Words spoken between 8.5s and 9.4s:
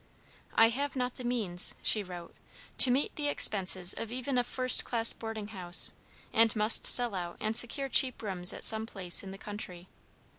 at some place in the